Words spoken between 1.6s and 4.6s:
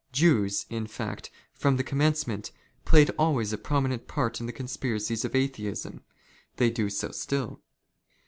the commencement, played always a prominent part in the